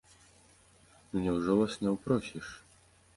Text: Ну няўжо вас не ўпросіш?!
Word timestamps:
Ну 1.11 1.21
няўжо 1.25 1.57
вас 1.59 1.77
не 1.83 1.89
ўпросіш?! 1.97 2.47